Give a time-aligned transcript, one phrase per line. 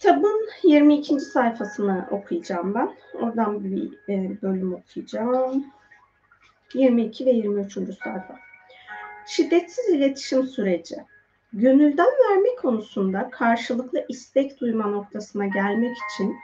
[0.00, 1.20] Kitabın 22.
[1.20, 2.96] sayfasını okuyacağım ben.
[3.14, 5.66] Oradan bir e, bölüm okuyacağım.
[6.74, 7.72] 22 ve 23.
[7.72, 8.38] sayfa.
[9.26, 10.96] Şiddetsiz iletişim süreci.
[11.52, 16.36] Gönülden verme konusunda karşılıklı istek duyma noktasına gelmek için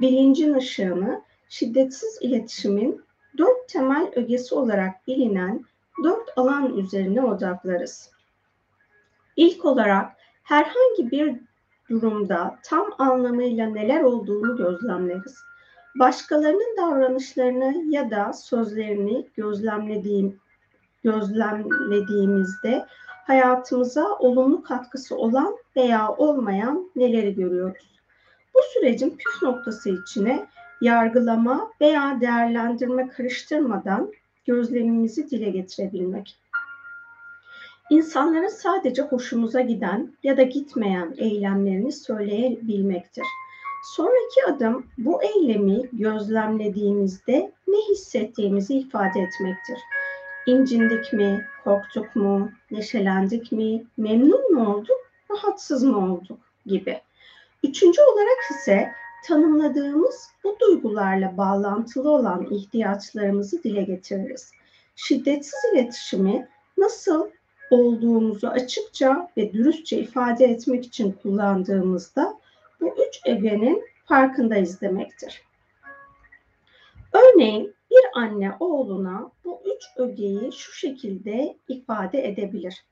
[0.00, 3.02] bilincin ışığını şiddetsiz iletişimin
[3.38, 5.64] dört temel ögesi olarak bilinen
[6.04, 8.10] dört alan üzerine odaklarız.
[9.36, 11.51] İlk olarak herhangi bir
[11.92, 15.44] durumda tam anlamıyla neler olduğunu gözlemleriz.
[15.98, 20.40] Başkalarının davranışlarını ya da sözlerini gözlemlediğim,
[21.04, 22.86] gözlemlediğimizde
[23.26, 28.00] hayatımıza olumlu katkısı olan veya olmayan neleri görüyoruz?
[28.54, 30.46] Bu sürecin püf noktası içine
[30.80, 34.12] yargılama veya değerlendirme karıştırmadan
[34.46, 36.41] gözlemimizi dile getirebilmek.
[37.92, 43.26] İnsanların sadece hoşumuza giden ya da gitmeyen eylemlerini söyleyebilmektir.
[43.96, 49.78] Sonraki adım bu eylemi gözlemlediğimizde ne hissettiğimizi ifade etmektir.
[50.46, 57.00] İncindik mi, korktuk mu, neşelendik mi, memnun mu olduk, rahatsız mı olduk gibi.
[57.62, 58.92] Üçüncü olarak ise
[59.26, 64.52] tanımladığımız bu duygularla bağlantılı olan ihtiyaçlarımızı dile getiririz.
[64.96, 67.30] Şiddetsiz iletişimi nasıl
[67.72, 72.38] olduğumuzu açıkça ve dürüstçe ifade etmek için kullandığımızda
[72.80, 75.42] bu üç egenin farkındayız demektir.
[77.12, 82.84] Örneğin bir anne oğluna bu üç ögeyi şu şekilde ifade edebilir.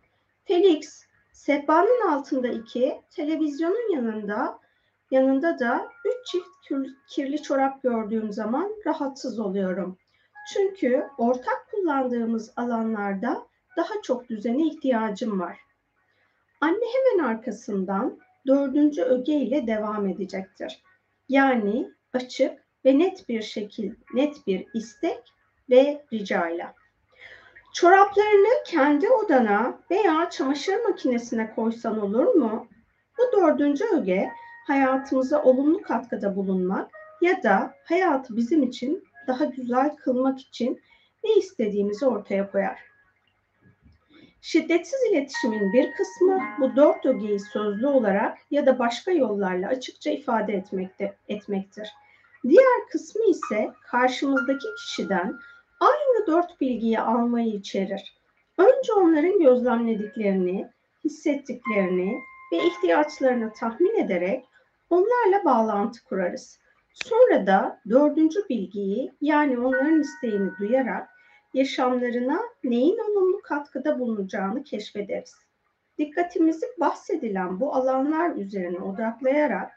[0.44, 4.58] Felix, sehpanın altında iki, televizyonun yanında
[5.10, 6.48] yanında da üç çift
[7.08, 9.96] kirli çorap gördüğüm zaman rahatsız oluyorum.
[10.52, 13.49] Çünkü ortak kullandığımız alanlarda
[13.80, 15.58] daha çok düzene ihtiyacım var.
[16.60, 20.82] Anne hemen arkasından dördüncü öge ile devam edecektir.
[21.28, 22.52] Yani açık
[22.84, 25.20] ve net bir şekil, net bir istek
[25.70, 26.74] ve ricayla.
[27.74, 32.66] Çoraplarını kendi odana veya çamaşır makinesine koysan olur mu?
[33.18, 34.30] Bu dördüncü öge
[34.66, 36.90] hayatımıza olumlu katkıda bulunmak
[37.20, 40.80] ya da hayatı bizim için daha güzel kılmak için
[41.24, 42.89] ne istediğimizi ortaya koyar.
[44.42, 50.52] Şiddetsiz iletişimin bir kısmı bu dört ögeyi sözlü olarak ya da başka yollarla açıkça ifade
[50.52, 51.88] etmekte, etmektir.
[52.48, 55.34] Diğer kısmı ise karşımızdaki kişiden
[55.80, 58.20] aynı dört bilgiyi almayı içerir.
[58.58, 60.70] Önce onların gözlemlediklerini,
[61.04, 62.20] hissettiklerini
[62.52, 64.44] ve ihtiyaçlarını tahmin ederek
[64.90, 66.58] onlarla bağlantı kurarız.
[66.94, 71.08] Sonra da dördüncü bilgiyi yani onların isteğini duyarak
[71.54, 75.34] yaşamlarına neyin olumlu katkıda bulunacağını keşfederiz.
[75.98, 79.72] Dikkatimizi bahsedilen bu alanlar üzerine odaklayarak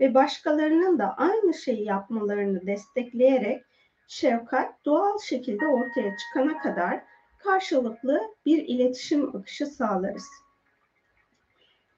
[0.00, 3.62] ve başkalarının da aynı şeyi yapmalarını destekleyerek
[4.08, 7.02] şefkat doğal şekilde ortaya çıkana kadar
[7.38, 10.26] karşılıklı bir iletişim akışı sağlarız.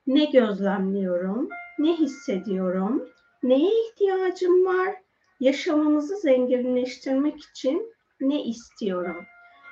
[0.07, 1.49] Ne gözlemliyorum,
[1.79, 3.09] ne hissediyorum,
[3.43, 4.95] neye ihtiyacım var,
[5.41, 9.27] yaşamımızı zenginleştirmek için ne istiyorum?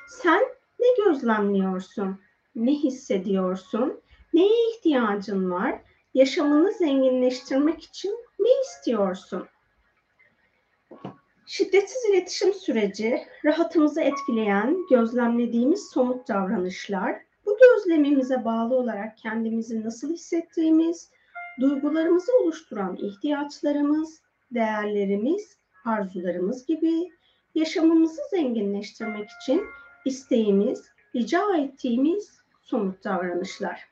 [0.09, 0.41] Sen
[0.79, 2.21] ne gözlemliyorsun?
[2.55, 4.01] Ne hissediyorsun?
[4.35, 5.81] Neye ihtiyacın var?
[6.15, 9.49] Yaşamını zenginleştirmek için ne istiyorsun?
[11.47, 17.17] Şiddetsiz iletişim süreci rahatımızı etkileyen, gözlemlediğimiz somut davranışlar,
[17.47, 21.11] bu gözlemimize bağlı olarak kendimizi nasıl hissettiğimiz,
[21.61, 27.09] duygularımızı oluşturan ihtiyaçlarımız, değerlerimiz, arzularımız gibi
[27.59, 29.65] yaşamımızı zenginleştirmek için
[30.05, 33.89] isteğimiz, rica ettiğimiz somut davranışlar.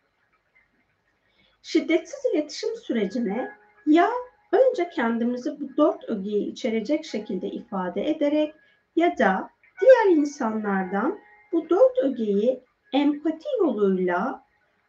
[1.63, 3.53] Şiddetsiz iletişim sürecine
[3.87, 4.11] ya
[4.53, 8.55] önce kendimizi bu dört ögeyi içerecek şekilde ifade ederek
[8.97, 9.51] ya da
[9.81, 11.19] diğer insanlardan
[11.53, 12.61] bu dört ögeyi
[12.93, 14.45] empati yoluyla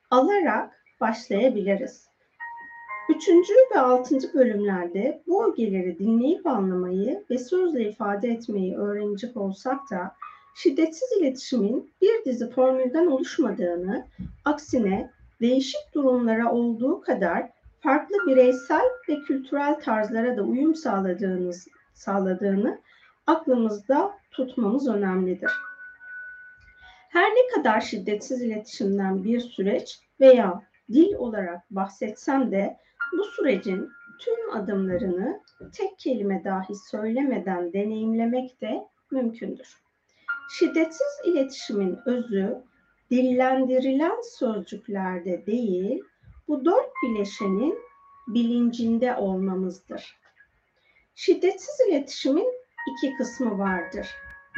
[0.09, 2.07] alarak başlayabiliriz.
[3.09, 10.15] Üçüncü ve altıncı bölümlerde bu ögeleri dinleyip anlamayı ve sözle ifade etmeyi öğrenecek olsak da
[10.55, 14.07] şiddetsiz iletişimin bir dizi formülden oluşmadığını,
[14.45, 15.11] aksine
[15.41, 17.49] değişik durumlara olduğu kadar
[17.79, 22.79] farklı bireysel ve kültürel tarzlara da uyum sağladığınız, sağladığını
[23.27, 25.51] aklımızda tutmamız önemlidir.
[27.09, 30.61] Her ne kadar şiddetsiz iletişimden bir süreç veya
[30.93, 32.77] dil olarak bahsetsem de
[33.17, 33.89] bu sürecin
[34.19, 35.41] tüm adımlarını
[35.73, 39.77] tek kelime dahi söylemeden deneyimlemek de mümkündür.
[40.49, 42.55] Şiddetsiz iletişimin özü
[43.11, 46.03] dillendirilen sözcüklerde değil,
[46.47, 47.79] bu dört bileşenin
[48.27, 50.17] bilincinde olmamızdır.
[51.15, 52.47] Şiddetsiz iletişimin
[52.91, 54.07] iki kısmı vardır.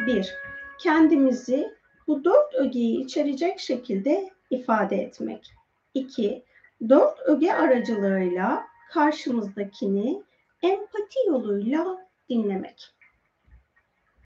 [0.07, 0.35] Bir,
[0.79, 1.73] kendimizi
[2.07, 5.53] bu dört ögeyi içerecek şekilde ifade etmek.
[5.93, 6.43] İki,
[6.89, 10.23] dört öge aracılığıyla karşımızdakini
[10.61, 12.98] empati yoluyla dinlemek.